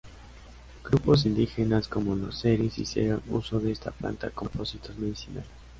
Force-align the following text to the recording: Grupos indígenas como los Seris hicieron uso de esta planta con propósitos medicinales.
Grupos 0.83 1.27
indígenas 1.27 1.87
como 1.87 2.15
los 2.15 2.39
Seris 2.39 2.79
hicieron 2.79 3.21
uso 3.29 3.59
de 3.59 3.71
esta 3.71 3.91
planta 3.91 4.31
con 4.31 4.47
propósitos 4.47 4.97
medicinales. 4.97 5.45